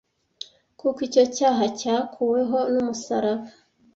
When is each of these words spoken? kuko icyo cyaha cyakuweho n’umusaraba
kuko 0.79 0.99
icyo 1.07 1.23
cyaha 1.35 1.65
cyakuweho 1.79 2.59
n’umusaraba 2.73 3.45